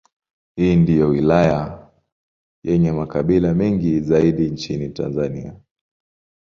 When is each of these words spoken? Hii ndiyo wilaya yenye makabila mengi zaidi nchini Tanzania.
Hii 0.55 0.75
ndiyo 0.75 1.07
wilaya 1.09 1.89
yenye 2.63 2.91
makabila 2.91 3.53
mengi 3.53 3.99
zaidi 4.01 4.49
nchini 4.49 4.89
Tanzania. 4.89 5.55